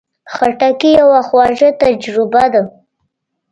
[0.33, 2.61] خټکی یوه خواږه تجربه ده.